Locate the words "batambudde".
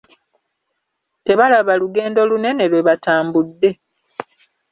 2.87-3.69